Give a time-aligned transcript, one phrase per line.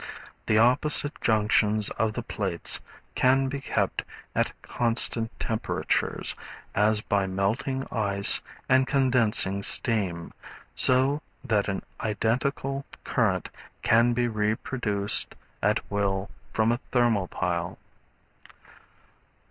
[0.47, 2.79] The opposite junctions of the plates
[3.13, 4.01] can be kept
[4.33, 6.33] at constant temperatures,
[6.73, 10.33] as by melting ice and condensing steam,
[10.73, 13.47] so that an identical current
[13.83, 17.77] can be reproduced at will from a thermopile.